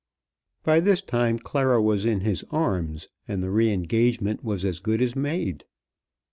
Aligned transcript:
By 0.63 0.79
this 0.79 1.03
time 1.03 1.37
Clara 1.37 1.79
was 1.79 2.05
in 2.05 2.21
his 2.21 2.43
arms, 2.49 3.07
and 3.27 3.43
the 3.43 3.51
re 3.51 3.69
engagement 3.71 4.43
was 4.43 4.65
as 4.65 4.79
good 4.79 4.99
as 4.99 5.15
made. 5.15 5.63